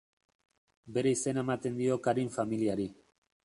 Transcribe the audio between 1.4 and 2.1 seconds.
ematen dio